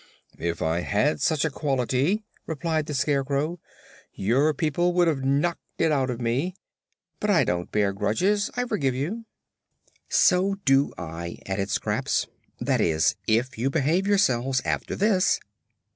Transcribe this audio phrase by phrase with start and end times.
[0.39, 3.59] "If I had such a quality," replied the Scarecrow,
[4.11, 6.55] "your people would have knocked it out of me.
[7.19, 8.49] But I don't bear grudges.
[8.55, 9.25] I forgive you."
[10.09, 12.25] "So do I," added Scraps.
[12.59, 15.39] "That is, if you behave yourselves after this."